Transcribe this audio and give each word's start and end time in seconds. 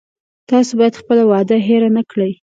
تاسو 0.49 0.71
باید 0.79 0.99
خپله 1.01 1.23
وعده 1.31 1.55
هیره 1.67 1.89
نه 1.97 2.03
کړی 2.11 2.31